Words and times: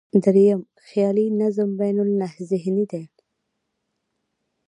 درېیم، 0.23 0.61
خیالي 0.87 1.25
نظم 1.39 1.69
بینالذهني 1.79 2.85
دی. 2.91 3.03